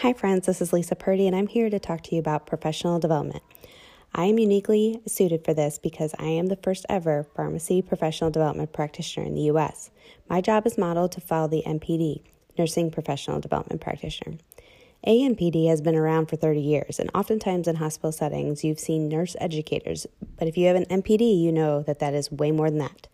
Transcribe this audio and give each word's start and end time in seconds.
Hi, 0.00 0.14
friends, 0.14 0.46
this 0.46 0.62
is 0.62 0.72
Lisa 0.72 0.96
Purdy, 0.96 1.26
and 1.26 1.36
I'm 1.36 1.46
here 1.46 1.68
to 1.68 1.78
talk 1.78 2.00
to 2.04 2.14
you 2.14 2.20
about 2.20 2.46
professional 2.46 2.98
development. 2.98 3.42
I 4.14 4.24
am 4.24 4.38
uniquely 4.38 5.02
suited 5.06 5.44
for 5.44 5.52
this 5.52 5.78
because 5.78 6.14
I 6.18 6.24
am 6.24 6.46
the 6.46 6.56
first 6.56 6.86
ever 6.88 7.26
pharmacy 7.36 7.82
professional 7.82 8.30
development 8.30 8.72
practitioner 8.72 9.26
in 9.26 9.34
the 9.34 9.42
U.S. 9.42 9.90
My 10.26 10.40
job 10.40 10.66
is 10.66 10.78
modeled 10.78 11.12
to 11.12 11.20
follow 11.20 11.48
the 11.48 11.62
NPD, 11.66 12.22
Nursing 12.56 12.90
Professional 12.90 13.40
Development 13.40 13.78
Practitioner. 13.78 14.38
ANPD 15.06 15.68
has 15.68 15.82
been 15.82 15.96
around 15.96 16.30
for 16.30 16.36
30 16.36 16.62
years, 16.62 16.98
and 16.98 17.10
oftentimes 17.14 17.68
in 17.68 17.76
hospital 17.76 18.10
settings, 18.10 18.64
you've 18.64 18.80
seen 18.80 19.06
nurse 19.06 19.36
educators. 19.38 20.06
But 20.38 20.48
if 20.48 20.56
you 20.56 20.66
have 20.68 20.76
an 20.76 20.86
NPD, 20.86 21.42
you 21.42 21.52
know 21.52 21.82
that 21.82 21.98
that 21.98 22.14
is 22.14 22.32
way 22.32 22.52
more 22.52 22.70
than 22.70 22.78
that. 22.78 23.06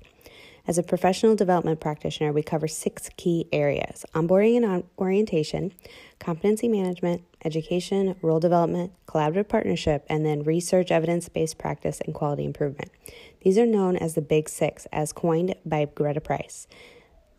As 0.69 0.79
a 0.79 0.83
professional 0.83 1.37
development 1.37 1.79
practitioner, 1.79 2.33
we 2.33 2.43
cover 2.43 2.67
six 2.67 3.09
key 3.17 3.47
areas 3.53 4.05
onboarding 4.15 4.65
and 4.65 4.83
orientation, 4.99 5.73
competency 6.19 6.67
management, 6.67 7.23
education, 7.45 8.17
role 8.21 8.41
development, 8.41 8.93
collaborative 9.07 9.49
partnership, 9.49 10.05
and 10.09 10.27
then 10.27 10.43
research, 10.43 10.91
evidence 10.91 11.29
based 11.29 11.57
practice, 11.57 12.01
and 12.01 12.15
quality 12.15 12.45
improvement. 12.45 12.91
These 13.43 13.59
are 13.59 13.67
known 13.67 13.97
as 13.97 14.15
the 14.15 14.23
Big 14.23 14.49
Six, 14.49 14.87
as 14.87 15.13
coined 15.13 15.55
by 15.65 15.85
Greta 15.85 16.21
Price. 16.21 16.67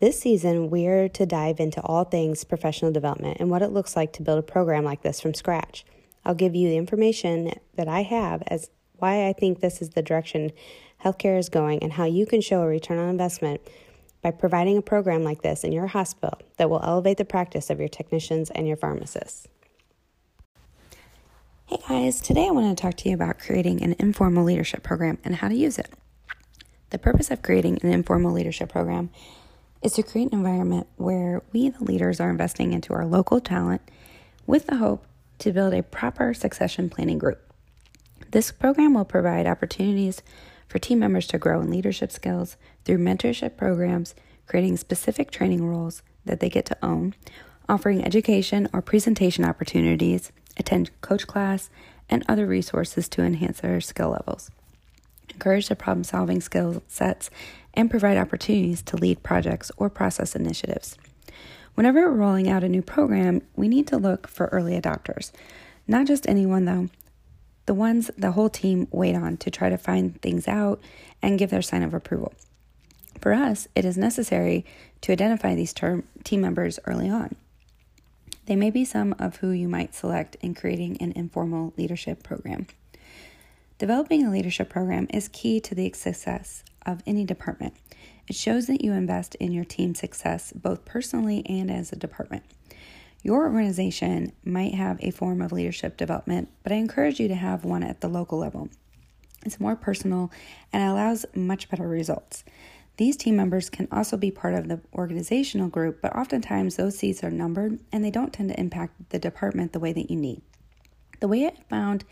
This 0.00 0.18
season, 0.18 0.70
we 0.70 0.86
are 0.86 1.08
to 1.10 1.26
dive 1.26 1.60
into 1.60 1.82
all 1.82 2.04
things 2.04 2.44
professional 2.44 2.92
development 2.92 3.38
and 3.40 3.50
what 3.50 3.62
it 3.62 3.72
looks 3.72 3.94
like 3.94 4.12
to 4.14 4.22
build 4.22 4.38
a 4.38 4.42
program 4.42 4.84
like 4.84 5.02
this 5.02 5.20
from 5.20 5.34
scratch. 5.34 5.84
I'll 6.24 6.34
give 6.34 6.54
you 6.54 6.68
the 6.68 6.76
information 6.76 7.52
that 7.74 7.88
I 7.88 8.02
have 8.02 8.42
as 8.46 8.70
why 8.98 9.28
I 9.28 9.32
think 9.32 9.60
this 9.60 9.80
is 9.80 9.90
the 9.90 10.02
direction 10.02 10.52
healthcare 11.04 11.38
is 11.38 11.48
going 11.48 11.82
and 11.82 11.92
how 11.92 12.04
you 12.04 12.26
can 12.26 12.40
show 12.40 12.62
a 12.62 12.66
return 12.66 12.98
on 12.98 13.08
investment 13.08 13.60
by 14.22 14.30
providing 14.30 14.78
a 14.78 14.82
program 14.82 15.22
like 15.22 15.42
this 15.42 15.62
in 15.62 15.72
your 15.72 15.86
hospital 15.86 16.38
that 16.56 16.68
will 16.68 16.82
elevate 16.82 17.16
the 17.16 17.24
practice 17.24 17.70
of 17.70 17.78
your 17.78 17.88
technicians 17.88 18.50
and 18.50 18.66
your 18.66 18.76
pharmacists. 18.76 19.46
Hey 21.66 21.78
guys, 21.88 22.20
today 22.20 22.48
I 22.48 22.50
want 22.50 22.76
to 22.76 22.82
talk 22.82 22.96
to 22.96 23.08
you 23.08 23.14
about 23.14 23.38
creating 23.38 23.82
an 23.82 23.94
informal 23.98 24.42
leadership 24.42 24.82
program 24.82 25.18
and 25.24 25.36
how 25.36 25.48
to 25.48 25.54
use 25.54 25.78
it. 25.78 25.90
The 26.90 26.98
purpose 26.98 27.30
of 27.30 27.42
creating 27.42 27.78
an 27.82 27.92
informal 27.92 28.32
leadership 28.32 28.70
program 28.70 29.10
is 29.82 29.92
to 29.92 30.02
create 30.02 30.32
an 30.32 30.38
environment 30.38 30.86
where 30.96 31.42
we, 31.52 31.68
the 31.68 31.84
leaders, 31.84 32.20
are 32.20 32.30
investing 32.30 32.72
into 32.72 32.94
our 32.94 33.04
local 33.04 33.40
talent 33.40 33.82
with 34.46 34.66
the 34.66 34.76
hope 34.76 35.04
to 35.40 35.52
build 35.52 35.74
a 35.74 35.82
proper 35.82 36.34
succession 36.34 36.90
planning 36.90 37.18
group. 37.18 37.47
This 38.30 38.52
program 38.52 38.94
will 38.94 39.06
provide 39.06 39.46
opportunities 39.46 40.22
for 40.68 40.78
team 40.78 40.98
members 40.98 41.26
to 41.28 41.38
grow 41.38 41.60
in 41.60 41.70
leadership 41.70 42.12
skills 42.12 42.56
through 42.84 42.98
mentorship 42.98 43.56
programs, 43.56 44.14
creating 44.46 44.76
specific 44.76 45.30
training 45.30 45.66
roles 45.66 46.02
that 46.26 46.40
they 46.40 46.50
get 46.50 46.66
to 46.66 46.76
own, 46.82 47.14
offering 47.68 48.04
education 48.04 48.68
or 48.72 48.82
presentation 48.82 49.44
opportunities, 49.44 50.30
attend 50.58 50.90
coach 51.00 51.26
class, 51.26 51.70
and 52.10 52.22
other 52.28 52.46
resources 52.46 53.08
to 53.08 53.22
enhance 53.22 53.60
their 53.60 53.80
skill 53.80 54.10
levels. 54.10 54.50
Encourage 55.30 55.68
their 55.68 55.76
problem 55.76 56.04
solving 56.04 56.40
skill 56.40 56.82
sets 56.86 57.30
and 57.72 57.90
provide 57.90 58.18
opportunities 58.18 58.82
to 58.82 58.96
lead 58.96 59.22
projects 59.22 59.70
or 59.76 59.88
process 59.88 60.34
initiatives. 60.34 60.98
Whenever 61.74 62.10
we're 62.10 62.16
rolling 62.16 62.48
out 62.48 62.64
a 62.64 62.68
new 62.68 62.82
program, 62.82 63.40
we 63.56 63.68
need 63.68 63.86
to 63.86 63.96
look 63.96 64.26
for 64.26 64.46
early 64.46 64.78
adopters. 64.78 65.30
Not 65.86 66.06
just 66.06 66.28
anyone, 66.28 66.64
though, 66.64 66.88
the 67.68 67.74
ones 67.74 68.10
the 68.16 68.32
whole 68.32 68.48
team 68.48 68.88
wait 68.90 69.14
on 69.14 69.36
to 69.36 69.50
try 69.50 69.68
to 69.68 69.76
find 69.76 70.18
things 70.22 70.48
out 70.48 70.80
and 71.20 71.38
give 71.38 71.50
their 71.50 71.60
sign 71.60 71.82
of 71.82 71.92
approval. 71.92 72.32
For 73.20 73.34
us, 73.34 73.68
it 73.74 73.84
is 73.84 73.98
necessary 73.98 74.64
to 75.02 75.12
identify 75.12 75.54
these 75.54 75.74
term, 75.74 76.04
team 76.24 76.40
members 76.40 76.78
early 76.86 77.10
on. 77.10 77.36
They 78.46 78.56
may 78.56 78.70
be 78.70 78.86
some 78.86 79.14
of 79.18 79.36
who 79.36 79.50
you 79.50 79.68
might 79.68 79.94
select 79.94 80.36
in 80.40 80.54
creating 80.54 80.96
an 81.02 81.12
informal 81.12 81.74
leadership 81.76 82.22
program. 82.22 82.68
Developing 83.76 84.24
a 84.24 84.30
leadership 84.30 84.70
program 84.70 85.06
is 85.12 85.28
key 85.28 85.60
to 85.60 85.74
the 85.74 85.92
success 85.92 86.64
of 86.86 87.02
any 87.06 87.26
department. 87.26 87.74
It 88.28 88.34
shows 88.34 88.66
that 88.68 88.82
you 88.82 88.92
invest 88.94 89.34
in 89.34 89.52
your 89.52 89.66
team's 89.66 89.98
success 89.98 90.54
both 90.54 90.86
personally 90.86 91.44
and 91.46 91.70
as 91.70 91.92
a 91.92 91.96
department. 91.96 92.44
Your 93.22 93.44
organization 93.44 94.32
might 94.44 94.74
have 94.74 94.98
a 95.02 95.10
form 95.10 95.42
of 95.42 95.52
leadership 95.52 95.96
development, 95.96 96.48
but 96.62 96.72
I 96.72 96.76
encourage 96.76 97.18
you 97.18 97.28
to 97.28 97.34
have 97.34 97.64
one 97.64 97.82
at 97.82 98.00
the 98.00 98.08
local 98.08 98.38
level. 98.38 98.68
It's 99.44 99.60
more 99.60 99.76
personal 99.76 100.30
and 100.72 100.82
allows 100.82 101.26
much 101.34 101.68
better 101.68 101.88
results. 101.88 102.44
These 102.96 103.16
team 103.16 103.36
members 103.36 103.70
can 103.70 103.86
also 103.92 104.16
be 104.16 104.30
part 104.30 104.54
of 104.54 104.68
the 104.68 104.80
organizational 104.94 105.68
group, 105.68 106.02
but 106.02 106.16
oftentimes 106.16 106.76
those 106.76 106.98
seats 106.98 107.22
are 107.22 107.30
numbered 107.30 107.78
and 107.92 108.04
they 108.04 108.10
don't 108.10 108.32
tend 108.32 108.48
to 108.50 108.58
impact 108.60 109.10
the 109.10 109.18
department 109.18 109.72
the 109.72 109.80
way 109.80 109.92
that 109.92 110.10
you 110.10 110.16
need. 110.16 110.42
The 111.20 111.28
way 111.28 111.46
I 111.46 111.52
found 111.68 112.04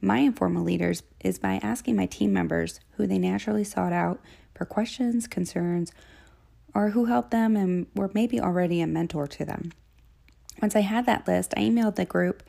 my 0.00 0.18
informal 0.18 0.62
leaders 0.62 1.02
is 1.20 1.38
by 1.38 1.60
asking 1.62 1.96
my 1.96 2.06
team 2.06 2.32
members 2.32 2.80
who 2.96 3.06
they 3.06 3.18
naturally 3.18 3.64
sought 3.64 3.92
out 3.92 4.20
for 4.54 4.66
questions, 4.66 5.26
concerns, 5.26 5.92
or 6.74 6.90
who 6.90 7.06
helped 7.06 7.30
them 7.30 7.56
and 7.56 7.86
were 7.94 8.10
maybe 8.12 8.40
already 8.40 8.80
a 8.80 8.86
mentor 8.86 9.26
to 9.26 9.44
them. 9.44 9.72
Once 10.64 10.74
I 10.74 10.80
had 10.80 11.04
that 11.04 11.28
list, 11.28 11.52
I 11.58 11.60
emailed 11.60 11.96
the 11.96 12.06
group 12.06 12.42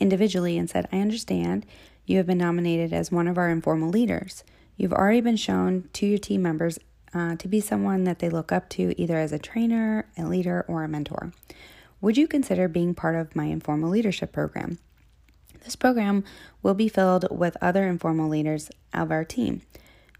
individually 0.00 0.58
and 0.58 0.68
said, 0.68 0.88
I 0.90 0.98
understand 0.98 1.64
you 2.04 2.16
have 2.16 2.26
been 2.26 2.38
nominated 2.38 2.92
as 2.92 3.12
one 3.12 3.28
of 3.28 3.38
our 3.38 3.48
informal 3.48 3.90
leaders. 3.90 4.42
You've 4.76 4.92
already 4.92 5.20
been 5.20 5.36
shown 5.36 5.88
to 5.92 6.04
your 6.04 6.18
team 6.18 6.42
members 6.42 6.80
uh, 7.14 7.36
to 7.36 7.46
be 7.46 7.60
someone 7.60 8.02
that 8.02 8.18
they 8.18 8.28
look 8.28 8.50
up 8.50 8.70
to 8.70 9.00
either 9.00 9.16
as 9.16 9.30
a 9.30 9.38
trainer, 9.38 10.08
a 10.18 10.24
leader, 10.24 10.64
or 10.66 10.82
a 10.82 10.88
mentor. 10.88 11.30
Would 12.00 12.16
you 12.16 12.26
consider 12.26 12.66
being 12.66 12.92
part 12.92 13.14
of 13.14 13.36
my 13.36 13.44
informal 13.44 13.90
leadership 13.90 14.32
program? 14.32 14.78
This 15.62 15.76
program 15.76 16.24
will 16.64 16.74
be 16.74 16.88
filled 16.88 17.28
with 17.30 17.56
other 17.62 17.86
informal 17.86 18.28
leaders 18.28 18.68
of 18.92 19.12
our 19.12 19.24
team. 19.24 19.62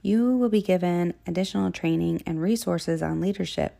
You 0.02 0.36
will 0.36 0.50
be 0.50 0.62
given 0.62 1.14
additional 1.26 1.72
training 1.72 2.22
and 2.24 2.40
resources 2.40 3.02
on 3.02 3.20
leadership, 3.20 3.79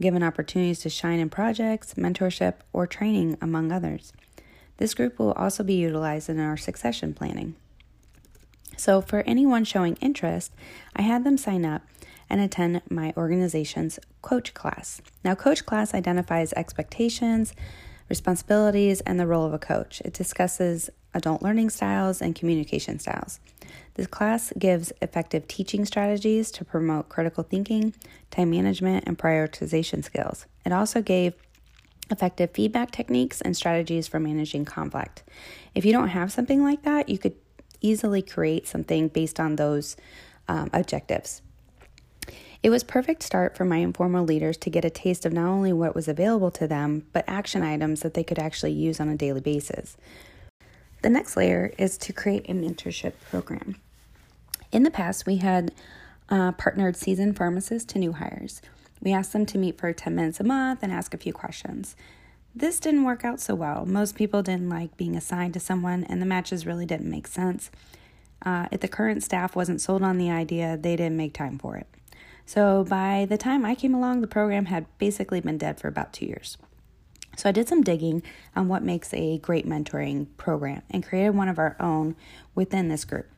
given 0.00 0.22
opportunities 0.22 0.80
to 0.80 0.90
shine 0.90 1.18
in 1.18 1.30
projects, 1.30 1.94
mentorship, 1.94 2.54
or 2.72 2.86
training, 2.86 3.36
among 3.40 3.72
others. 3.72 4.12
This 4.76 4.94
group 4.94 5.18
will 5.18 5.32
also 5.32 5.62
be 5.62 5.74
utilized 5.74 6.28
in 6.28 6.38
our 6.38 6.56
succession 6.56 7.14
planning. 7.14 7.56
So, 8.76 9.00
for 9.00 9.20
anyone 9.20 9.64
showing 9.64 9.96
interest, 9.96 10.52
I 10.94 11.02
had 11.02 11.24
them 11.24 11.38
sign 11.38 11.64
up 11.64 11.82
and 12.28 12.40
attend 12.40 12.82
my 12.90 13.14
organization's 13.16 13.98
coach 14.20 14.52
class. 14.52 15.00
Now, 15.24 15.34
coach 15.34 15.64
class 15.64 15.94
identifies 15.94 16.52
expectations, 16.52 17.54
responsibilities, 18.08 19.00
and 19.02 19.18
the 19.18 19.26
role 19.26 19.46
of 19.46 19.54
a 19.54 19.58
coach. 19.58 20.02
It 20.04 20.12
discusses 20.12 20.90
adult 21.16 21.42
learning 21.42 21.70
styles 21.70 22.20
and 22.20 22.34
communication 22.34 22.98
styles. 22.98 23.40
This 23.94 24.06
class 24.06 24.52
gives 24.58 24.92
effective 25.00 25.48
teaching 25.48 25.84
strategies 25.84 26.50
to 26.52 26.64
promote 26.64 27.08
critical 27.08 27.42
thinking, 27.42 27.94
time 28.30 28.50
management, 28.50 29.04
and 29.06 29.18
prioritization 29.18 30.04
skills. 30.04 30.46
It 30.64 30.72
also 30.72 31.00
gave 31.00 31.32
effective 32.10 32.50
feedback 32.52 32.90
techniques 32.90 33.40
and 33.40 33.56
strategies 33.56 34.06
for 34.06 34.20
managing 34.20 34.64
conflict. 34.64 35.24
If 35.74 35.84
you 35.84 35.92
don't 35.92 36.08
have 36.08 36.30
something 36.30 36.62
like 36.62 36.82
that, 36.82 37.08
you 37.08 37.18
could 37.18 37.34
easily 37.80 38.22
create 38.22 38.68
something 38.68 39.08
based 39.08 39.40
on 39.40 39.56
those 39.56 39.96
um, 40.48 40.70
objectives. 40.72 41.42
It 42.62 42.70
was 42.70 42.84
perfect 42.84 43.22
start 43.22 43.56
for 43.56 43.64
my 43.64 43.76
informal 43.78 44.24
leaders 44.24 44.56
to 44.58 44.70
get 44.70 44.84
a 44.84 44.90
taste 44.90 45.24
of 45.24 45.32
not 45.32 45.48
only 45.48 45.72
what 45.72 45.94
was 45.94 46.08
available 46.08 46.50
to 46.52 46.66
them, 46.66 47.06
but 47.12 47.24
action 47.26 47.62
items 47.62 48.00
that 48.00 48.14
they 48.14 48.24
could 48.24 48.38
actually 48.38 48.72
use 48.72 48.98
on 48.98 49.08
a 49.08 49.16
daily 49.16 49.40
basis. 49.40 49.96
The 51.02 51.10
next 51.10 51.36
layer 51.36 51.72
is 51.78 51.98
to 51.98 52.12
create 52.12 52.48
a 52.48 52.52
mentorship 52.52 53.12
program. 53.30 53.76
In 54.72 54.82
the 54.82 54.90
past, 54.90 55.26
we 55.26 55.36
had 55.36 55.72
uh, 56.28 56.52
partnered 56.52 56.96
seasoned 56.96 57.36
pharmacists 57.36 57.92
to 57.92 57.98
new 57.98 58.12
hires. 58.12 58.60
We 59.00 59.12
asked 59.12 59.32
them 59.32 59.46
to 59.46 59.58
meet 59.58 59.78
for 59.78 59.92
10 59.92 60.14
minutes 60.14 60.40
a 60.40 60.44
month 60.44 60.82
and 60.82 60.92
ask 60.92 61.14
a 61.14 61.18
few 61.18 61.32
questions. 61.32 61.96
This 62.54 62.80
didn't 62.80 63.04
work 63.04 63.24
out 63.24 63.40
so 63.40 63.54
well. 63.54 63.84
Most 63.84 64.16
people 64.16 64.42
didn't 64.42 64.70
like 64.70 64.96
being 64.96 65.14
assigned 65.14 65.54
to 65.54 65.60
someone, 65.60 66.04
and 66.04 66.22
the 66.22 66.26
matches 66.26 66.66
really 66.66 66.86
didn't 66.86 67.10
make 67.10 67.26
sense. 67.26 67.70
Uh, 68.44 68.66
if 68.70 68.80
the 68.80 68.88
current 68.88 69.22
staff 69.22 69.54
wasn't 69.54 69.80
sold 69.80 70.02
on 70.02 70.18
the 70.18 70.30
idea, 70.30 70.76
they 70.76 70.96
didn't 70.96 71.16
make 71.16 71.34
time 71.34 71.58
for 71.58 71.76
it. 71.76 71.86
So 72.46 72.84
by 72.84 73.26
the 73.28 73.36
time 73.36 73.64
I 73.64 73.74
came 73.74 73.94
along, 73.94 74.20
the 74.20 74.26
program 74.26 74.66
had 74.66 74.86
basically 74.98 75.40
been 75.40 75.58
dead 75.58 75.78
for 75.78 75.88
about 75.88 76.12
two 76.12 76.26
years. 76.26 76.56
So 77.36 77.48
I 77.48 77.52
did 77.52 77.68
some 77.68 77.82
digging 77.82 78.22
on 78.56 78.68
what 78.68 78.82
makes 78.82 79.12
a 79.12 79.38
great 79.38 79.68
mentoring 79.68 80.26
program 80.38 80.82
and 80.90 81.06
created 81.06 81.30
one 81.30 81.48
of 81.48 81.58
our 81.58 81.76
own 81.78 82.16
within 82.54 82.88
this 82.88 83.04
group. 83.04 83.28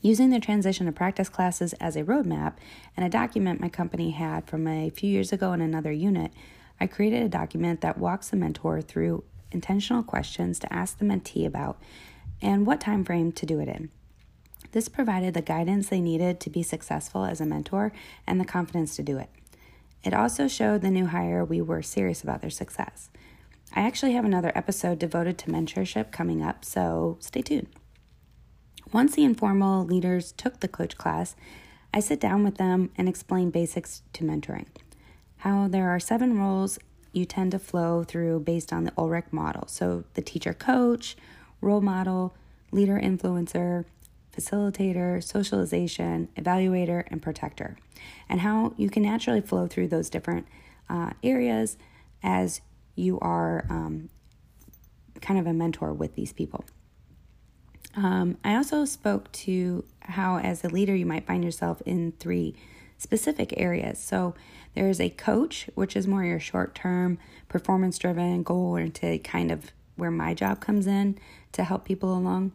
Using 0.00 0.30
the 0.30 0.40
transition 0.40 0.86
to 0.86 0.92
practice 0.92 1.28
classes 1.28 1.74
as 1.74 1.94
a 1.94 2.02
roadmap 2.02 2.54
and 2.96 3.06
a 3.06 3.10
document 3.10 3.60
my 3.60 3.68
company 3.68 4.10
had 4.10 4.48
from 4.48 4.66
a 4.66 4.90
few 4.90 5.08
years 5.08 5.32
ago 5.32 5.52
in 5.52 5.60
another 5.60 5.92
unit, 5.92 6.32
I 6.80 6.88
created 6.88 7.22
a 7.22 7.28
document 7.28 7.82
that 7.82 7.98
walks 7.98 8.30
the 8.30 8.36
mentor 8.36 8.80
through 8.80 9.22
intentional 9.52 10.02
questions 10.02 10.58
to 10.58 10.72
ask 10.72 10.98
the 10.98 11.04
mentee 11.04 11.46
about 11.46 11.80
and 12.40 12.66
what 12.66 12.80
time 12.80 13.04
frame 13.04 13.30
to 13.32 13.46
do 13.46 13.60
it 13.60 13.68
in. 13.68 13.90
This 14.72 14.88
provided 14.88 15.34
the 15.34 15.42
guidance 15.42 15.88
they 15.88 16.00
needed 16.00 16.40
to 16.40 16.50
be 16.50 16.62
successful 16.62 17.24
as 17.24 17.40
a 17.40 17.46
mentor 17.46 17.92
and 18.26 18.40
the 18.40 18.44
confidence 18.44 18.96
to 18.96 19.02
do 19.02 19.18
it. 19.18 19.28
It 20.04 20.14
also 20.14 20.48
showed 20.48 20.82
the 20.82 20.90
new 20.90 21.06
hire 21.06 21.44
we 21.44 21.60
were 21.60 21.82
serious 21.82 22.22
about 22.22 22.40
their 22.40 22.50
success. 22.50 23.08
I 23.74 23.80
actually 23.80 24.12
have 24.12 24.24
another 24.24 24.52
episode 24.54 24.98
devoted 24.98 25.38
to 25.38 25.50
mentorship 25.50 26.10
coming 26.10 26.42
up, 26.42 26.64
so 26.64 27.16
stay 27.20 27.42
tuned. 27.42 27.68
Once 28.92 29.14
the 29.14 29.24
informal 29.24 29.84
leaders 29.84 30.32
took 30.32 30.60
the 30.60 30.68
coach 30.68 30.96
class, 30.98 31.34
I 31.94 32.00
sit 32.00 32.20
down 32.20 32.44
with 32.44 32.56
them 32.56 32.90
and 32.96 33.08
explain 33.08 33.50
basics 33.50 34.02
to 34.14 34.24
mentoring. 34.24 34.66
How 35.38 35.68
there 35.68 35.88
are 35.90 36.00
seven 36.00 36.38
roles 36.38 36.78
you 37.12 37.24
tend 37.24 37.52
to 37.52 37.58
flow 37.58 38.02
through 38.04 38.40
based 38.40 38.72
on 38.72 38.84
the 38.84 38.92
Ulrich 38.96 39.32
model. 39.32 39.66
So 39.68 40.04
the 40.14 40.22
teacher 40.22 40.54
coach, 40.54 41.16
role 41.60 41.80
model, 41.80 42.34
leader 42.70 43.00
influencer, 43.02 43.84
facilitator, 44.36 45.22
socialization, 45.22 46.28
evaluator, 46.36 47.04
and 47.08 47.22
protector. 47.22 47.76
And 48.28 48.40
how 48.40 48.74
you 48.76 48.88
can 48.88 49.02
naturally 49.02 49.40
flow 49.40 49.66
through 49.66 49.88
those 49.88 50.10
different 50.10 50.46
uh, 50.88 51.10
areas 51.22 51.76
as 52.22 52.60
you 52.94 53.18
are 53.20 53.66
um, 53.68 54.08
kind 55.20 55.38
of 55.38 55.46
a 55.46 55.52
mentor 55.52 55.92
with 55.92 56.14
these 56.14 56.32
people. 56.32 56.64
Um, 57.94 58.38
I 58.42 58.54
also 58.56 58.84
spoke 58.84 59.30
to 59.32 59.84
how, 60.00 60.38
as 60.38 60.64
a 60.64 60.68
leader, 60.68 60.94
you 60.94 61.06
might 61.06 61.26
find 61.26 61.44
yourself 61.44 61.82
in 61.82 62.12
three 62.12 62.54
specific 62.96 63.52
areas. 63.56 63.98
So, 63.98 64.34
there's 64.74 65.00
a 65.00 65.10
coach, 65.10 65.68
which 65.74 65.94
is 65.96 66.06
more 66.06 66.24
your 66.24 66.40
short 66.40 66.74
term, 66.74 67.18
performance 67.48 67.98
driven, 67.98 68.42
goal 68.42 68.70
oriented 68.70 69.22
kind 69.22 69.50
of 69.50 69.70
where 69.96 70.10
my 70.10 70.32
job 70.32 70.60
comes 70.60 70.86
in 70.86 71.18
to 71.52 71.64
help 71.64 71.84
people 71.84 72.16
along. 72.16 72.52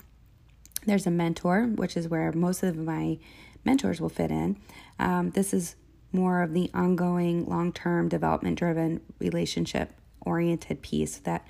There's 0.88 1.06
a 1.06 1.12
mentor, 1.12 1.66
which 1.66 1.96
is 1.96 2.08
where 2.08 2.32
most 2.32 2.64
of 2.64 2.78
my 2.78 3.20
mentors 3.64 4.02
will 4.02 4.10
fit 4.10 4.32
in. 4.32 4.58
Um, 4.98 5.32
this 5.32 5.54
is 5.54 5.76
more 6.12 6.42
of 6.42 6.54
the 6.54 6.72
ongoing, 6.74 7.46
long 7.46 7.74
term, 7.74 8.08
development 8.08 8.58
driven, 8.58 9.02
relationship 9.20 9.92
oriented 10.22 10.82
piece 10.82 11.18
that 11.20 11.46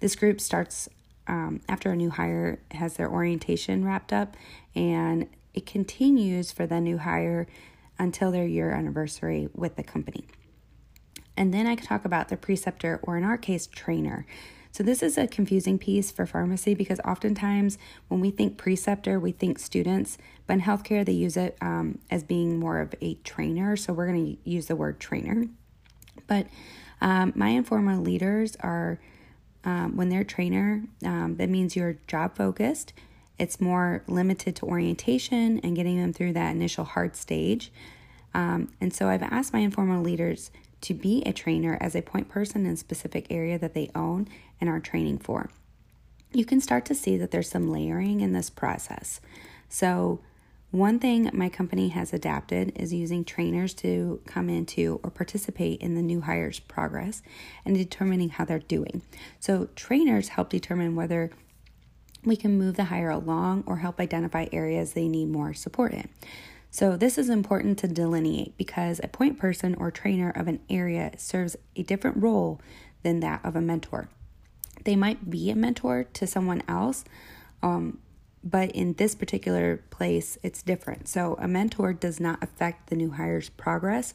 this 0.00 0.14
group 0.14 0.40
starts 0.40 0.88
um, 1.26 1.60
after 1.68 1.90
a 1.90 1.96
new 1.96 2.10
hire 2.10 2.60
has 2.72 2.94
their 2.94 3.10
orientation 3.10 3.84
wrapped 3.84 4.12
up 4.12 4.36
and 4.74 5.28
it 5.54 5.66
continues 5.66 6.52
for 6.52 6.66
the 6.66 6.80
new 6.80 6.98
hire 6.98 7.46
until 7.98 8.30
their 8.30 8.46
year 8.46 8.72
anniversary 8.72 9.48
with 9.54 9.76
the 9.76 9.82
company. 9.82 10.26
And 11.36 11.52
then 11.52 11.66
I 11.66 11.76
could 11.76 11.86
talk 11.86 12.04
about 12.04 12.28
the 12.28 12.36
preceptor, 12.36 13.00
or 13.02 13.16
in 13.16 13.24
our 13.24 13.38
case, 13.38 13.66
trainer. 13.66 14.26
So, 14.72 14.82
this 14.82 15.02
is 15.02 15.18
a 15.18 15.26
confusing 15.26 15.78
piece 15.78 16.10
for 16.10 16.24
pharmacy 16.24 16.74
because 16.74 16.98
oftentimes 17.00 17.76
when 18.08 18.20
we 18.20 18.30
think 18.30 18.56
preceptor, 18.56 19.20
we 19.20 19.32
think 19.32 19.58
students, 19.58 20.16
but 20.46 20.54
in 20.54 20.60
healthcare, 20.62 21.04
they 21.04 21.12
use 21.12 21.36
it 21.36 21.58
um, 21.60 21.98
as 22.10 22.22
being 22.22 22.58
more 22.58 22.80
of 22.80 22.94
a 23.02 23.14
trainer. 23.16 23.76
So, 23.76 23.92
we're 23.92 24.06
going 24.06 24.36
to 24.36 24.50
use 24.50 24.66
the 24.66 24.76
word 24.76 24.98
trainer. 24.98 25.44
But 26.26 26.46
um, 27.02 27.34
my 27.36 27.50
informal 27.50 28.00
leaders 28.00 28.56
are, 28.60 28.98
um, 29.64 29.94
when 29.94 30.08
they're 30.08 30.24
trainer, 30.24 30.84
um, 31.04 31.36
that 31.36 31.50
means 31.50 31.76
you're 31.76 31.98
job 32.06 32.34
focused. 32.34 32.94
It's 33.38 33.60
more 33.60 34.04
limited 34.06 34.56
to 34.56 34.66
orientation 34.66 35.60
and 35.62 35.76
getting 35.76 36.00
them 36.00 36.14
through 36.14 36.32
that 36.32 36.52
initial 36.52 36.84
hard 36.84 37.14
stage. 37.14 37.70
Um, 38.32 38.70
and 38.80 38.94
so 38.94 39.08
I've 39.08 39.22
asked 39.22 39.52
my 39.52 39.58
informal 39.58 40.00
leaders 40.00 40.50
to 40.82 40.94
be 40.94 41.22
a 41.24 41.32
trainer 41.32 41.78
as 41.80 41.94
a 41.94 42.02
point 42.02 42.28
person 42.28 42.66
in 42.66 42.72
a 42.72 42.76
specific 42.76 43.26
area 43.30 43.58
that 43.58 43.74
they 43.74 43.90
own 43.94 44.28
and 44.60 44.68
are 44.68 44.80
training 44.80 45.18
for. 45.18 45.50
You 46.32 46.44
can 46.44 46.60
start 46.60 46.84
to 46.86 46.94
see 46.94 47.16
that 47.18 47.30
there's 47.30 47.48
some 47.48 47.70
layering 47.70 48.20
in 48.20 48.32
this 48.32 48.50
process. 48.50 49.20
So, 49.68 50.20
one 50.70 50.98
thing 50.98 51.28
my 51.34 51.50
company 51.50 51.88
has 51.90 52.14
adapted 52.14 52.72
is 52.76 52.94
using 52.94 53.26
trainers 53.26 53.74
to 53.74 54.22
come 54.24 54.48
into 54.48 55.00
or 55.02 55.10
participate 55.10 55.82
in 55.82 55.96
the 55.96 56.00
new 56.00 56.22
hires 56.22 56.60
progress 56.60 57.20
and 57.66 57.76
determining 57.76 58.30
how 58.30 58.46
they're 58.46 58.58
doing. 58.58 59.02
So, 59.38 59.68
trainers 59.76 60.28
help 60.28 60.48
determine 60.48 60.96
whether 60.96 61.30
we 62.24 62.36
can 62.36 62.56
move 62.56 62.76
the 62.76 62.84
hire 62.84 63.10
along 63.10 63.64
or 63.66 63.78
help 63.78 64.00
identify 64.00 64.46
areas 64.52 64.92
they 64.92 65.08
need 65.08 65.28
more 65.28 65.52
support 65.52 65.92
in. 65.92 66.08
So, 66.74 66.96
this 66.96 67.18
is 67.18 67.28
important 67.28 67.76
to 67.80 67.86
delineate 67.86 68.56
because 68.56 68.98
a 69.04 69.08
point 69.08 69.38
person 69.38 69.74
or 69.74 69.90
trainer 69.90 70.30
of 70.30 70.48
an 70.48 70.60
area 70.70 71.12
serves 71.18 71.54
a 71.76 71.82
different 71.82 72.16
role 72.16 72.62
than 73.02 73.20
that 73.20 73.44
of 73.44 73.54
a 73.54 73.60
mentor. 73.60 74.08
They 74.84 74.96
might 74.96 75.28
be 75.28 75.50
a 75.50 75.54
mentor 75.54 76.04
to 76.04 76.26
someone 76.26 76.62
else, 76.66 77.04
um, 77.62 77.98
but 78.42 78.70
in 78.70 78.94
this 78.94 79.14
particular 79.14 79.84
place, 79.90 80.38
it's 80.42 80.62
different. 80.62 81.08
So, 81.08 81.36
a 81.38 81.46
mentor 81.46 81.92
does 81.92 82.18
not 82.18 82.42
affect 82.42 82.88
the 82.88 82.96
new 82.96 83.10
hire's 83.10 83.50
progress, 83.50 84.14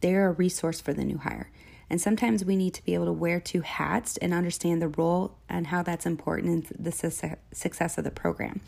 they're 0.00 0.28
a 0.28 0.32
resource 0.32 0.80
for 0.80 0.92
the 0.92 1.04
new 1.04 1.18
hire. 1.18 1.50
And 1.90 2.00
sometimes 2.00 2.44
we 2.44 2.54
need 2.54 2.74
to 2.74 2.84
be 2.84 2.94
able 2.94 3.06
to 3.06 3.12
wear 3.12 3.40
two 3.40 3.62
hats 3.62 4.16
and 4.18 4.32
understand 4.32 4.80
the 4.80 4.88
role 4.88 5.38
and 5.48 5.66
how 5.66 5.82
that's 5.82 6.06
important 6.06 6.70
in 6.70 6.84
the 6.84 6.92
success 6.92 7.98
of 7.98 8.04
the 8.04 8.10
program. 8.12 8.60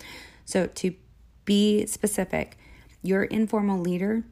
So, 0.44 0.66
to 0.66 0.96
be 1.44 1.86
specific, 1.86 2.58
your 3.02 3.24
informal 3.24 3.78
leader 3.78 4.24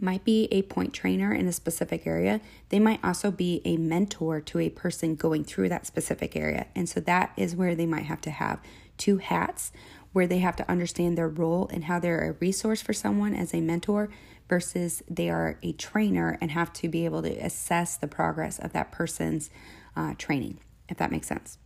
might 0.00 0.24
be 0.24 0.48
a 0.50 0.62
point 0.62 0.92
trainer 0.92 1.32
in 1.32 1.46
a 1.46 1.52
specific 1.52 2.06
area. 2.06 2.40
They 2.70 2.78
might 2.78 3.04
also 3.04 3.30
be 3.30 3.60
a 3.64 3.76
mentor 3.76 4.40
to 4.40 4.58
a 4.58 4.70
person 4.70 5.14
going 5.14 5.44
through 5.44 5.68
that 5.68 5.86
specific 5.86 6.36
area. 6.36 6.66
And 6.74 6.88
so 6.88 7.00
that 7.00 7.32
is 7.36 7.54
where 7.54 7.74
they 7.74 7.86
might 7.86 8.06
have 8.06 8.20
to 8.22 8.30
have 8.30 8.60
two 8.96 9.18
hats, 9.18 9.72
where 10.12 10.26
they 10.26 10.38
have 10.38 10.56
to 10.56 10.70
understand 10.70 11.16
their 11.16 11.28
role 11.28 11.68
and 11.72 11.84
how 11.84 11.98
they're 11.98 12.30
a 12.30 12.32
resource 12.40 12.82
for 12.82 12.92
someone 12.92 13.34
as 13.34 13.54
a 13.54 13.60
mentor 13.60 14.08
versus 14.48 15.02
they 15.08 15.30
are 15.30 15.58
a 15.62 15.72
trainer 15.72 16.36
and 16.40 16.50
have 16.50 16.72
to 16.72 16.88
be 16.88 17.04
able 17.04 17.22
to 17.22 17.32
assess 17.36 17.96
the 17.96 18.08
progress 18.08 18.58
of 18.58 18.72
that 18.72 18.90
person's 18.90 19.48
uh, 19.94 20.14
training, 20.18 20.58
if 20.88 20.96
that 20.96 21.10
makes 21.10 21.28
sense. 21.28 21.59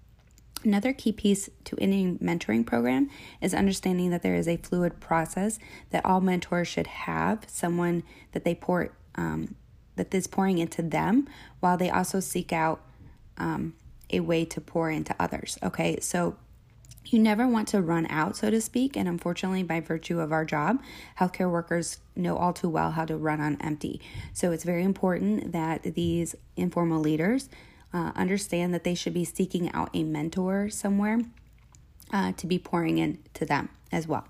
Another 0.64 0.92
key 0.94 1.12
piece 1.12 1.50
to 1.64 1.76
any 1.78 2.12
mentoring 2.12 2.64
program 2.64 3.10
is 3.40 3.52
understanding 3.52 4.10
that 4.10 4.22
there 4.22 4.34
is 4.34 4.48
a 4.48 4.56
fluid 4.56 4.98
process 4.98 5.58
that 5.90 6.04
all 6.04 6.20
mentors 6.20 6.68
should 6.68 6.86
have 6.86 7.44
someone 7.46 8.02
that 8.32 8.44
they 8.44 8.54
pour 8.54 8.90
um, 9.16 9.54
that 9.96 10.12
is 10.14 10.26
pouring 10.26 10.58
into 10.58 10.82
them 10.82 11.28
while 11.60 11.76
they 11.76 11.90
also 11.90 12.18
seek 12.18 12.52
out 12.52 12.80
um, 13.36 13.74
a 14.10 14.20
way 14.20 14.44
to 14.44 14.60
pour 14.60 14.90
into 14.90 15.14
others. 15.20 15.58
Okay, 15.62 16.00
so 16.00 16.36
you 17.06 17.18
never 17.18 17.46
want 17.46 17.68
to 17.68 17.82
run 17.82 18.06
out, 18.08 18.36
so 18.36 18.50
to 18.50 18.60
speak. 18.60 18.96
And 18.96 19.06
unfortunately, 19.06 19.62
by 19.62 19.80
virtue 19.80 20.20
of 20.20 20.32
our 20.32 20.44
job, 20.44 20.82
healthcare 21.18 21.50
workers 21.50 21.98
know 22.16 22.36
all 22.36 22.52
too 22.52 22.68
well 22.68 22.92
how 22.92 23.04
to 23.04 23.16
run 23.16 23.40
on 23.40 23.56
empty. 23.60 24.00
So 24.32 24.52
it's 24.52 24.64
very 24.64 24.82
important 24.82 25.52
that 25.52 25.82
these 25.82 26.34
informal 26.56 27.00
leaders 27.00 27.48
uh, 27.94 28.12
understand 28.16 28.74
that 28.74 28.84
they 28.84 28.94
should 28.94 29.14
be 29.14 29.24
seeking 29.24 29.72
out 29.72 29.88
a 29.94 30.02
mentor 30.02 30.68
somewhere 30.68 31.20
uh, 32.12 32.32
to 32.32 32.46
be 32.46 32.58
pouring 32.58 32.98
into 32.98 33.46
them 33.46 33.70
as 33.92 34.06
well. 34.06 34.26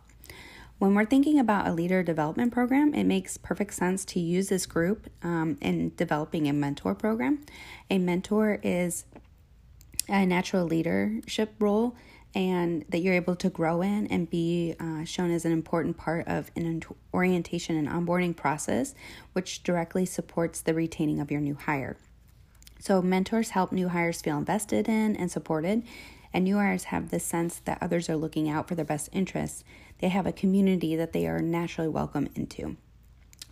When 0.78 0.94
we're 0.94 1.06
thinking 1.06 1.38
about 1.38 1.66
a 1.66 1.73
leader 1.73 2.02
development 2.02 2.52
program, 2.52 2.94
it 2.94 3.04
makes 3.04 3.37
perfect 3.38 3.75
sense 3.75 4.04
to 4.06 4.21
use 4.21 4.49
this 4.49 4.66
group 4.66 5.09
um, 5.23 5.56
in 5.62 5.92
developing 5.97 6.47
a 6.47 6.52
mentor 6.52 6.94
program. 6.94 7.40
A 7.90 7.99
mentor 7.99 8.61
is 8.62 9.04
a 10.09 10.26
natural 10.26 10.66
leadership 10.66 11.54
role 11.59 11.97
and 12.35 12.85
that 12.88 12.99
you're 12.99 13.14
able 13.14 13.37
to 13.37 13.49
grow 13.49 13.80
in 13.80 14.09
and 14.09 14.28
be 14.28 14.75
uh, 14.80 15.04
shown 15.04 15.30
as 15.30 15.44
an 15.44 15.52
important 15.52 15.97
part 15.97 16.26
of 16.26 16.50
an 16.56 16.83
orientation 17.14 17.76
and 17.76 17.88
onboarding 17.88 18.37
process, 18.37 18.94
which 19.33 19.62
directly 19.62 20.04
supports 20.04 20.61
the 20.61 20.75
retaining 20.75 21.21
of 21.21 21.30
your 21.30 21.40
new 21.40 21.54
hire. 21.54 21.97
So, 22.84 23.00
mentors 23.00 23.48
help 23.48 23.72
new 23.72 23.88
hires 23.88 24.20
feel 24.20 24.36
invested 24.36 24.90
in 24.90 25.16
and 25.16 25.30
supported, 25.30 25.84
and 26.34 26.44
new 26.44 26.56
hires 26.56 26.84
have 26.84 27.08
the 27.08 27.18
sense 27.18 27.60
that 27.60 27.78
others 27.80 28.10
are 28.10 28.16
looking 28.16 28.50
out 28.50 28.68
for 28.68 28.74
their 28.74 28.84
best 28.84 29.08
interests. 29.10 29.64
They 30.00 30.08
have 30.08 30.26
a 30.26 30.32
community 30.32 30.94
that 30.94 31.14
they 31.14 31.26
are 31.26 31.40
naturally 31.40 31.88
welcome 31.88 32.28
into. 32.34 32.76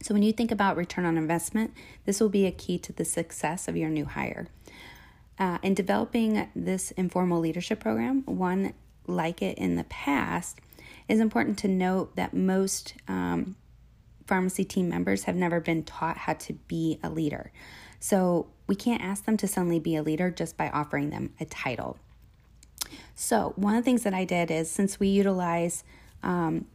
So, 0.02 0.12
when 0.12 0.22
you 0.22 0.34
think 0.34 0.50
about 0.50 0.76
return 0.76 1.06
on 1.06 1.16
investment, 1.16 1.72
this 2.04 2.20
will 2.20 2.28
be 2.28 2.44
a 2.44 2.50
key 2.50 2.76
to 2.80 2.92
the 2.92 3.06
success 3.06 3.68
of 3.68 3.74
your 3.74 3.88
new 3.88 4.04
hire. 4.04 4.48
Uh, 5.38 5.56
in 5.62 5.72
developing 5.72 6.50
this 6.54 6.90
informal 6.90 7.40
leadership 7.40 7.80
program, 7.80 8.24
one 8.26 8.74
like 9.06 9.40
it 9.40 9.56
in 9.56 9.76
the 9.76 9.84
past, 9.84 10.60
it's 11.08 11.22
important 11.22 11.56
to 11.60 11.68
note 11.68 12.16
that 12.16 12.34
most 12.34 12.92
um, 13.08 13.56
pharmacy 14.26 14.66
team 14.66 14.90
members 14.90 15.24
have 15.24 15.36
never 15.36 15.58
been 15.58 15.84
taught 15.84 16.18
how 16.18 16.34
to 16.34 16.52
be 16.52 17.00
a 17.02 17.08
leader. 17.08 17.50
So 17.98 18.48
we 18.66 18.74
can't 18.74 19.02
ask 19.02 19.24
them 19.24 19.36
to 19.38 19.48
suddenly 19.48 19.80
be 19.80 19.96
a 19.96 20.02
leader 20.02 20.30
just 20.30 20.56
by 20.56 20.68
offering 20.70 21.10
them 21.10 21.32
a 21.40 21.44
title. 21.44 21.98
So, 23.14 23.52
one 23.56 23.74
of 23.74 23.82
the 23.82 23.84
things 23.84 24.02
that 24.04 24.14
I 24.14 24.24
did 24.24 24.50
is 24.50 24.70
since 24.70 24.98
we 24.98 25.08
utilize 25.08 25.84
um, 26.22 26.66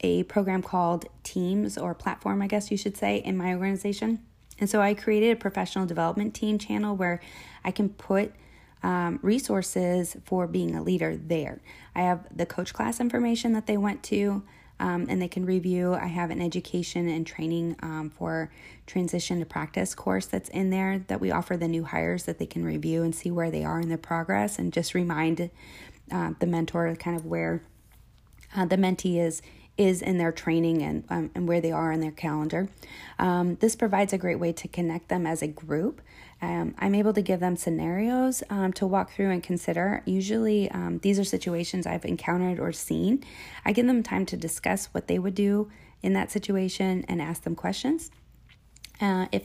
a 0.00 0.24
program 0.24 0.62
called 0.62 1.06
Teams 1.22 1.78
or 1.78 1.94
platform, 1.94 2.42
I 2.42 2.46
guess 2.46 2.70
you 2.70 2.76
should 2.76 2.96
say, 2.96 3.16
in 3.16 3.36
my 3.36 3.54
organization, 3.54 4.20
and 4.58 4.68
so 4.68 4.80
I 4.80 4.94
created 4.94 5.32
a 5.32 5.36
professional 5.36 5.86
development 5.86 6.34
team 6.34 6.58
channel 6.58 6.94
where 6.94 7.20
I 7.64 7.70
can 7.70 7.88
put 7.88 8.32
um, 8.82 9.18
resources 9.22 10.16
for 10.24 10.46
being 10.46 10.74
a 10.74 10.82
leader 10.82 11.16
there. 11.16 11.60
I 11.94 12.02
have 12.02 12.26
the 12.36 12.46
coach 12.46 12.72
class 12.72 13.00
information 13.00 13.52
that 13.52 13.66
they 13.66 13.76
went 13.76 14.02
to. 14.04 14.42
Um, 14.82 15.06
and 15.08 15.22
they 15.22 15.28
can 15.28 15.46
review. 15.46 15.94
I 15.94 16.08
have 16.08 16.30
an 16.30 16.42
education 16.42 17.08
and 17.08 17.24
training 17.24 17.76
um, 17.82 18.10
for 18.10 18.50
transition 18.84 19.38
to 19.38 19.46
practice 19.46 19.94
course 19.94 20.26
that's 20.26 20.48
in 20.48 20.70
there 20.70 20.98
that 21.06 21.20
we 21.20 21.30
offer 21.30 21.56
the 21.56 21.68
new 21.68 21.84
hires 21.84 22.24
that 22.24 22.38
they 22.38 22.46
can 22.46 22.64
review 22.64 23.04
and 23.04 23.14
see 23.14 23.30
where 23.30 23.50
they 23.50 23.64
are 23.64 23.80
in 23.80 23.88
their 23.88 23.96
progress 23.96 24.58
and 24.58 24.72
just 24.72 24.92
remind 24.92 25.50
uh, 26.10 26.32
the 26.40 26.46
mentor 26.46 26.94
kind 26.96 27.16
of 27.16 27.24
where 27.24 27.62
uh, 28.56 28.66
the 28.66 28.76
mentee 28.76 29.24
is 29.24 29.40
is 29.78 30.02
in 30.02 30.18
their 30.18 30.32
training 30.32 30.82
and, 30.82 31.04
um, 31.08 31.30
and 31.34 31.48
where 31.48 31.60
they 31.60 31.72
are 31.72 31.92
in 31.92 32.00
their 32.00 32.10
calendar. 32.10 32.68
Um, 33.18 33.56
this 33.56 33.74
provides 33.74 34.12
a 34.12 34.18
great 34.18 34.38
way 34.38 34.52
to 34.52 34.68
connect 34.68 35.08
them 35.08 35.26
as 35.26 35.42
a 35.42 35.46
group. 35.46 36.00
Um, 36.40 36.74
I'm 36.78 36.94
able 36.94 37.12
to 37.12 37.22
give 37.22 37.40
them 37.40 37.56
scenarios 37.56 38.42
um, 38.50 38.72
to 38.74 38.86
walk 38.86 39.12
through 39.12 39.30
and 39.30 39.42
consider. 39.42 40.02
Usually, 40.04 40.70
um, 40.70 40.98
these 40.98 41.18
are 41.18 41.24
situations 41.24 41.86
I've 41.86 42.04
encountered 42.04 42.58
or 42.58 42.72
seen. 42.72 43.24
I 43.64 43.72
give 43.72 43.86
them 43.86 44.02
time 44.02 44.26
to 44.26 44.36
discuss 44.36 44.86
what 44.86 45.06
they 45.06 45.18
would 45.18 45.34
do 45.34 45.70
in 46.02 46.12
that 46.14 46.30
situation 46.30 47.04
and 47.08 47.22
ask 47.22 47.42
them 47.42 47.54
questions. 47.54 48.10
Uh, 49.00 49.26
if 49.32 49.44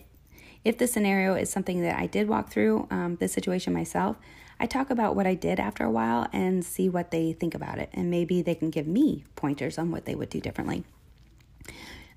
if 0.68 0.78
the 0.78 0.86
scenario 0.86 1.34
is 1.34 1.50
something 1.50 1.80
that 1.80 1.98
I 1.98 2.08
did 2.08 2.28
walk 2.28 2.50
through 2.50 2.88
um, 2.92 3.16
the 3.16 3.30
situation 3.30 3.72
myself, 3.72 4.18
I 4.60 4.66
talk 4.66 4.90
about 4.90 5.16
what 5.16 5.26
I 5.26 5.34
did 5.34 5.62
after 5.62 5.86
a 5.86 5.90
while 5.90 6.28
and 6.34 6.66
see 6.66 6.90
what 6.90 7.10
they 7.10 7.32
think 7.32 7.56
about 7.56 7.78
it, 7.78 7.90
and 7.94 8.12
maybe 8.12 8.42
they 8.42 8.54
can 8.54 8.70
give 8.70 8.86
me 8.86 9.24
pointers 9.38 9.78
on 9.78 9.92
what 9.92 10.04
they 10.04 10.14
would 10.14 10.30
do 10.30 10.42
differently. 10.42 10.84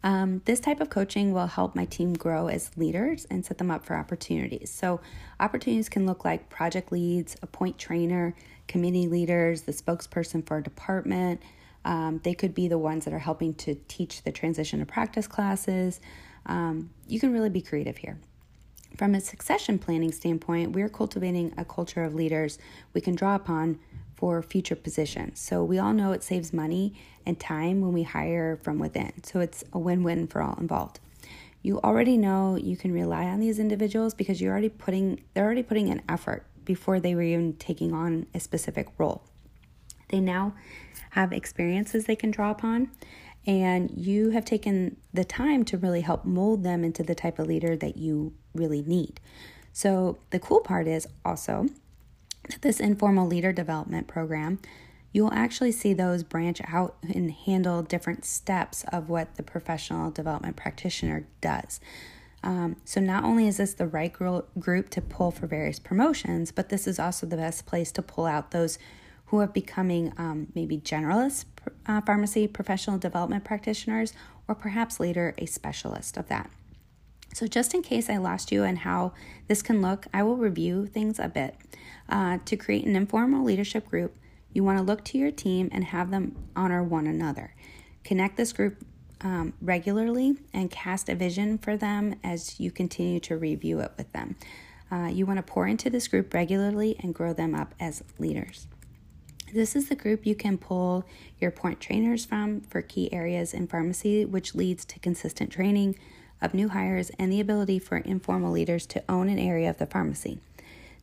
Um, 0.02 0.42
this 0.47 0.59
type 0.59 0.80
of 0.80 0.90
coaching 0.90 1.33
will 1.33 1.47
help 1.47 1.76
my 1.76 1.85
team 1.85 2.14
grow 2.14 2.49
as 2.49 2.76
leaders 2.76 3.25
and 3.30 3.47
set 3.47 3.59
them 3.59 3.71
up 3.71 3.85
for 3.85 3.95
opportunities. 3.95 4.69
So, 4.71 5.00
opportunities 5.38 5.88
can 5.88 6.04
look 6.04 6.25
like 6.25 6.49
project 6.49 6.90
leads, 6.90 7.37
a 7.42 7.47
point 7.47 7.78
trainer, 7.78 8.35
committee 8.66 9.07
leaders, 9.07 9.62
the 9.62 9.73
spokesperson 9.73 10.45
for 10.45 10.57
a 10.57 10.62
department. 10.62 11.40
Um, 11.85 12.21
they 12.25 12.35
could 12.35 12.54
be 12.57 12.66
the 12.66 12.78
ones 12.78 13.04
that 13.04 13.14
are 13.14 13.21
helping 13.21 13.54
to 13.54 13.76
teach 13.87 14.25
the 14.25 14.33
transition 14.33 14.80
to 14.80 14.87
practice 14.87 15.28
classes. 15.28 16.00
Um, 16.47 16.90
you 17.07 17.21
can 17.21 17.33
really 17.33 17.50
be 17.50 17.61
creative 17.61 17.99
here. 17.99 18.19
From 19.00 19.14
a 19.14 19.21
succession 19.23 19.78
planning 19.78 20.12
standpoint, 20.12 20.73
we're 20.73 20.90
cultivating 20.90 21.54
a 21.57 21.64
culture 21.64 22.04
of 22.04 22.14
leaders 22.14 22.59
we 22.92 23.00
can 23.00 23.14
draw 23.14 23.35
upon 23.35 23.78
for 24.14 24.42
future 24.42 24.76
positions. 24.76 25.40
So 25.40 25.64
we 25.64 25.78
all 25.78 25.95
know 25.95 26.12
it 26.12 26.23
saves 26.23 26.52
money 26.52 26.92
and 27.25 27.40
time 27.40 27.80
when 27.80 27.95
we 27.95 28.02
hire 28.02 28.59
from 28.62 28.78
within. 28.78 29.11
So 29.25 29.40
it's 29.40 29.64
a 29.73 29.78
win-win 29.78 30.26
for 30.26 30.42
all 30.42 30.59
involved. 30.61 31.00
You 31.62 31.80
already 31.80 32.19
know 32.19 32.57
you 32.57 32.76
can 32.76 32.92
rely 32.92 33.25
on 33.25 33.40
these 33.40 33.59
individuals 33.59 34.12
because 34.12 34.38
you're 34.38 34.52
already 34.52 34.69
putting 34.69 35.23
they're 35.33 35.47
already 35.47 35.62
putting 35.62 35.88
in 35.88 36.02
effort 36.07 36.45
before 36.66 37.00
they 37.00 37.14
were 37.14 37.23
even 37.23 37.54
taking 37.54 37.95
on 37.95 38.26
a 38.35 38.38
specific 38.38 38.88
role. 38.99 39.23
They 40.11 40.21
now 40.21 40.52
have 41.12 41.33
experiences 41.33 42.04
they 42.04 42.16
can 42.16 42.30
draw 42.30 42.50
upon 42.50 42.90
and 43.47 43.90
you 43.90 44.30
have 44.30 44.44
taken 44.44 44.97
the 45.12 45.25
time 45.25 45.64
to 45.64 45.78
really 45.78 46.02
help 46.02 46.25
mold 46.25 46.62
them 46.62 46.85
into 46.85 47.02
the 47.02 47.14
type 47.14 47.38
of 47.38 47.47
leader 47.47 47.76
that 47.76 47.97
you 47.97 48.32
really 48.54 48.82
need. 48.82 49.20
So, 49.73 50.18
the 50.30 50.38
cool 50.38 50.61
part 50.61 50.87
is 50.87 51.06
also 51.25 51.68
that 52.49 52.62
this 52.62 52.80
informal 52.80 53.26
leader 53.26 53.52
development 53.52 54.09
program, 54.09 54.59
you 55.12 55.25
will 55.25 55.32
actually 55.32 55.73
see 55.73 55.92
those 55.92 56.23
branch 56.23 56.61
out 56.68 56.97
and 57.02 57.30
handle 57.30 57.82
different 57.82 58.25
steps 58.25 58.85
of 58.92 59.09
what 59.09 59.37
the 59.37 59.42
professional 59.42 60.11
development 60.11 60.56
practitioner 60.56 61.26
does. 61.40 61.80
Um, 62.42 62.76
so, 62.85 63.00
not 63.00 63.25
only 63.25 63.47
is 63.47 63.59
this 63.59 63.75
the 63.75 63.87
right 63.87 64.12
group 64.12 64.90
to 64.90 65.00
pull 65.00 65.30
for 65.30 65.47
various 65.47 65.78
promotions, 65.78 66.52
but 66.52 66.68
this 66.68 66.87
is 66.87 66.99
also 66.99 67.26
the 67.26 67.37
best 67.37 67.66
place 67.66 67.92
to 67.92 68.02
pull 68.02 68.26
out 68.26 68.50
those 68.50 68.78
who 69.31 69.39
are 69.39 69.47
becoming 69.47 70.13
um, 70.19 70.49
maybe 70.57 70.77
generalist 70.77 71.45
uh, 71.87 72.01
pharmacy 72.01 72.49
professional 72.49 72.99
development 72.99 73.45
practitioners, 73.45 74.13
or 74.49 74.57
perhaps 74.57 74.99
later 74.99 75.35
a 75.39 75.47
specialist 75.47 76.17
of 76.17 76.27
that. 76.29 76.51
So, 77.33 77.47
just 77.47 77.73
in 77.73 77.83
case 77.83 78.11
I 78.11 78.17
lost 78.17 78.51
you 78.51 78.65
and 78.65 78.79
how 78.79 79.13
this 79.47 79.63
can 79.63 79.81
look, 79.81 80.07
I 80.13 80.25
will 80.25 80.37
review 80.37 80.87
things 80.87 81.21
a 81.21 81.29
bit. 81.29 81.55
Uh, 82.09 82.39
to 82.45 82.57
create 82.57 82.85
an 82.85 82.97
informal 82.97 83.45
leadership 83.45 83.89
group, 83.89 84.17
you 84.53 84.65
want 84.65 84.79
to 84.79 84.85
look 84.85 85.05
to 85.05 85.19
your 85.19 85.31
team 85.31 85.69
and 85.71 85.85
have 85.85 86.11
them 86.11 86.35
honor 86.57 86.83
one 86.83 87.07
another. 87.07 87.55
Connect 88.03 88.37
this 88.37 88.53
group 88.53 88.85
um, 89.21 89.53
regularly 89.61 90.39
and 90.53 90.73
cast 90.73 91.09
a 91.09 91.15
vision 91.15 91.57
for 91.57 91.77
them 91.77 92.17
as 92.25 92.59
you 92.59 92.73
continue 92.73 93.21
to 93.21 93.37
review 93.37 93.79
it 93.79 93.93
with 93.97 94.11
them. 94.13 94.35
Uh, 94.91 95.07
you 95.07 95.25
want 95.25 95.37
to 95.37 95.43
pour 95.45 95.69
into 95.69 95.89
this 95.89 96.09
group 96.09 96.35
regularly 96.35 96.97
and 96.99 97.15
grow 97.15 97.33
them 97.33 97.55
up 97.55 97.77
as 97.79 98.03
leaders. 98.19 98.67
This 99.52 99.75
is 99.75 99.88
the 99.88 99.97
group 99.97 100.26
you 100.26 100.37
can 100.37 100.59
pull 100.59 101.04
your 101.40 101.50
point 101.50 101.80
trainers 101.80 102.25
from 102.25 102.61
for 102.61 102.83
key 102.83 103.12
areas 103.12 103.52
in 103.52 103.66
pharmacy, 103.66 104.25
which 104.25 104.54
leads 104.54 104.85
to 104.85 105.00
consistent 105.00 105.50
training 105.50 105.97
of 106.40 106.54
new 106.54 106.69
hires 106.69 107.11
and 107.19 107.33
the 107.33 107.40
ability 107.40 107.80
for 107.80 107.97
informal 107.99 108.52
leaders 108.52 108.87
to 108.87 109.02
own 109.09 109.28
an 109.28 109.40
area 109.40 109.69
of 109.69 109.78
the 109.78 109.87
pharmacy. 109.87 110.38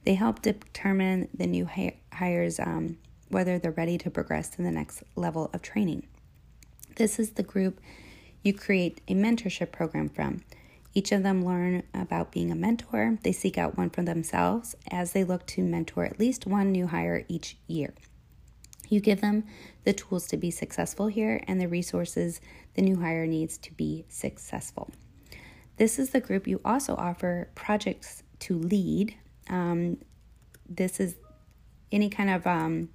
They 0.05 0.15
help 0.15 0.41
determine 0.41 1.27
the 1.33 1.47
new 1.47 1.67
hires 2.13 2.59
um, 2.59 2.97
whether 3.29 3.59
they're 3.59 3.71
ready 3.71 3.97
to 3.97 4.09
progress 4.09 4.47
to 4.51 4.61
the 4.61 4.71
next 4.71 5.03
level 5.17 5.49
of 5.53 5.61
training. 5.61 6.07
This 6.95 7.19
is 7.19 7.31
the 7.31 7.43
group 7.43 7.81
you 8.43 8.53
create 8.53 9.01
a 9.09 9.13
mentorship 9.13 9.73
program 9.73 10.07
from. 10.07 10.41
Each 10.93 11.11
of 11.11 11.21
them 11.21 11.45
learn 11.45 11.83
about 11.93 12.31
being 12.31 12.49
a 12.49 12.55
mentor. 12.55 13.19
They 13.23 13.33
seek 13.33 13.57
out 13.57 13.77
one 13.77 13.89
for 13.89 14.03
themselves 14.03 14.75
as 14.89 15.11
they 15.11 15.25
look 15.25 15.45
to 15.47 15.61
mentor 15.61 16.05
at 16.05 16.19
least 16.19 16.47
one 16.47 16.71
new 16.71 16.87
hire 16.87 17.25
each 17.27 17.57
year. 17.67 17.93
You 18.89 18.99
give 18.99 19.21
them 19.21 19.43
the 19.83 19.93
tools 19.93 20.27
to 20.27 20.37
be 20.37 20.51
successful 20.51 21.07
here 21.07 21.43
and 21.47 21.59
the 21.59 21.67
resources 21.67 22.41
the 22.75 22.81
new 22.81 22.99
hire 22.99 23.25
needs 23.25 23.57
to 23.59 23.73
be 23.73 24.05
successful. 24.09 24.91
This 25.77 25.99
is 25.99 26.09
the 26.09 26.19
group 26.19 26.47
you 26.47 26.59
also 26.65 26.95
offer 26.95 27.49
projects 27.55 28.23
to 28.39 28.57
lead. 28.57 29.15
Um, 29.49 29.97
this 30.67 30.99
is 30.99 31.15
any 31.91 32.09
kind 32.09 32.29
of 32.29 32.45
um, 32.47 32.89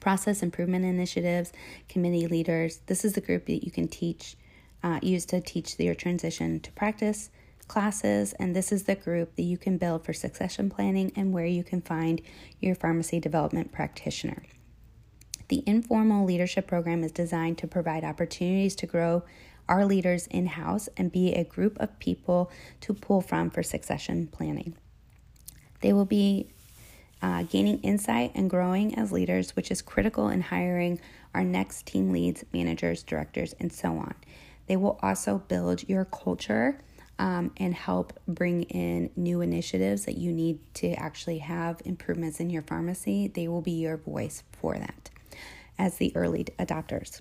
process 0.00 0.42
improvement 0.42 0.84
initiatives, 0.84 1.52
committee 1.88 2.26
leaders. 2.26 2.78
This 2.86 3.04
is 3.04 3.12
the 3.12 3.20
group 3.20 3.46
that 3.46 3.64
you 3.64 3.70
can 3.70 3.88
teach, 3.88 4.36
uh, 4.82 4.98
use 5.02 5.24
to 5.26 5.40
teach 5.40 5.78
your 5.78 5.94
transition 5.94 6.60
to 6.60 6.72
practice 6.72 7.30
classes, 7.68 8.34
and 8.34 8.54
this 8.54 8.72
is 8.72 8.84
the 8.84 8.94
group 8.94 9.34
that 9.36 9.42
you 9.42 9.56
can 9.56 9.78
build 9.78 10.04
for 10.04 10.12
succession 10.12 10.68
planning 10.68 11.12
and 11.16 11.32
where 11.32 11.46
you 11.46 11.64
can 11.64 11.80
find 11.80 12.20
your 12.60 12.74
pharmacy 12.74 13.20
development 13.20 13.72
practitioner. 13.72 14.42
The 15.52 15.62
informal 15.66 16.24
leadership 16.24 16.66
program 16.66 17.04
is 17.04 17.12
designed 17.12 17.58
to 17.58 17.66
provide 17.66 18.04
opportunities 18.04 18.74
to 18.76 18.86
grow 18.86 19.22
our 19.68 19.84
leaders 19.84 20.26
in 20.28 20.46
house 20.46 20.88
and 20.96 21.12
be 21.12 21.34
a 21.34 21.44
group 21.44 21.76
of 21.78 21.98
people 21.98 22.50
to 22.80 22.94
pull 22.94 23.20
from 23.20 23.50
for 23.50 23.62
succession 23.62 24.28
planning. 24.28 24.74
They 25.82 25.92
will 25.92 26.06
be 26.06 26.48
uh, 27.20 27.42
gaining 27.42 27.80
insight 27.80 28.32
and 28.34 28.48
growing 28.48 28.94
as 28.94 29.12
leaders, 29.12 29.54
which 29.54 29.70
is 29.70 29.82
critical 29.82 30.30
in 30.30 30.40
hiring 30.40 30.98
our 31.34 31.44
next 31.44 31.84
team 31.84 32.12
leads, 32.12 32.46
managers, 32.54 33.02
directors, 33.02 33.54
and 33.60 33.70
so 33.70 33.98
on. 33.98 34.14
They 34.68 34.76
will 34.76 34.98
also 35.02 35.42
build 35.48 35.86
your 35.86 36.06
culture 36.06 36.80
um, 37.18 37.52
and 37.58 37.74
help 37.74 38.18
bring 38.26 38.62
in 38.62 39.10
new 39.16 39.42
initiatives 39.42 40.06
that 40.06 40.16
you 40.16 40.32
need 40.32 40.60
to 40.76 40.94
actually 40.94 41.40
have 41.40 41.82
improvements 41.84 42.40
in 42.40 42.48
your 42.48 42.62
pharmacy. 42.62 43.28
They 43.28 43.48
will 43.48 43.60
be 43.60 43.72
your 43.72 43.98
voice 43.98 44.44
for 44.50 44.78
that 44.78 45.01
as 45.78 45.96
the 45.96 46.14
early 46.14 46.44
adopters. 46.58 47.20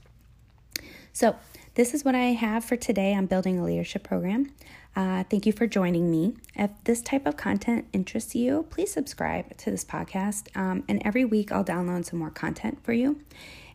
So, 1.14 1.36
this 1.76 1.94
is 1.94 2.04
what 2.04 2.16
I 2.16 2.34
have 2.34 2.66
for 2.66 2.76
today 2.76 3.14
on 3.14 3.28
building 3.28 3.58
a 3.58 3.64
leadership 3.64 4.04
program. 4.04 4.52
Uh, 4.94 5.24
thank 5.30 5.46
you 5.46 5.54
for 5.54 5.68
joining 5.68 6.12
me. 6.12 6.34
If 6.54 6.72
this 6.84 7.02
type 7.02 7.26
of 7.26 7.38
content 7.38 7.88
interests 7.94 8.36
you, 8.36 8.66
please 8.70 8.92
subscribe 8.92 9.56
to 9.58 9.72
this 9.72 9.86
podcast. 9.86 10.56
Um, 10.56 10.84
and 10.90 11.02
every 11.06 11.24
week 11.24 11.52
I'll 11.52 11.64
download 11.64 12.06
some 12.06 12.20
more 12.20 12.30
content 12.30 12.84
for 12.84 12.92
you. 12.92 13.22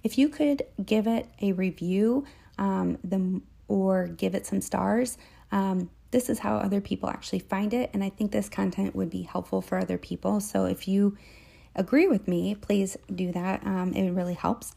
If 0.02 0.18
you 0.18 0.28
could 0.28 0.62
give 0.84 1.06
it 1.06 1.26
a 1.40 1.52
review 1.52 2.26
um, 2.58 2.98
the, 3.02 3.40
or 3.66 4.08
give 4.08 4.34
it 4.34 4.46
some 4.46 4.60
stars, 4.60 5.16
um, 5.50 5.88
this 6.10 6.28
is 6.28 6.38
how 6.38 6.56
other 6.56 6.82
people 6.82 7.08
actually 7.08 7.38
find 7.40 7.72
it. 7.72 7.90
And 7.94 8.04
I 8.04 8.10
think 8.10 8.30
this 8.30 8.50
content 8.50 8.94
would 8.94 9.10
be 9.10 9.22
helpful 9.22 9.62
for 9.62 9.78
other 9.78 9.98
people. 9.98 10.40
So 10.40 10.66
if 10.66 10.86
you 10.86 11.16
agree 11.76 12.08
with 12.08 12.26
me, 12.26 12.54
please 12.54 12.96
do 13.14 13.30
that. 13.32 13.64
Um, 13.64 13.92
it 13.92 14.10
really 14.10 14.34
helps. 14.34 14.74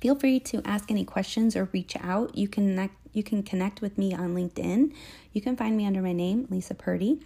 Feel 0.00 0.14
free 0.14 0.38
to 0.40 0.60
ask 0.64 0.90
any 0.90 1.04
questions 1.04 1.56
or 1.56 1.70
reach 1.72 1.96
out. 1.96 2.36
You 2.36 2.48
can 2.48 2.90
you 3.12 3.22
can 3.22 3.42
connect 3.42 3.80
with 3.80 3.96
me 3.96 4.12
on 4.12 4.34
LinkedIn. 4.34 4.92
You 5.32 5.40
can 5.40 5.56
find 5.56 5.74
me 5.74 5.86
under 5.86 6.02
my 6.02 6.12
name, 6.12 6.46
Lisa 6.50 6.74
Purdy. 6.74 7.20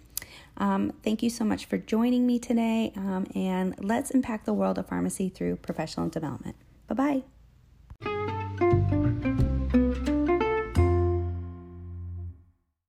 Um, 0.57 0.93
thank 1.03 1.21
you 1.21 1.29
so 1.29 1.43
much 1.43 1.65
for 1.65 1.77
joining 1.77 2.25
me 2.25 2.39
today, 2.39 2.93
um, 2.95 3.27
and 3.35 3.75
let's 3.83 4.11
impact 4.11 4.45
the 4.45 4.53
world 4.53 4.77
of 4.77 4.87
pharmacy 4.87 5.27
through 5.27 5.57
professional 5.57 6.07
development. 6.07 6.55
Bye 6.87 7.23
bye. 8.05 8.40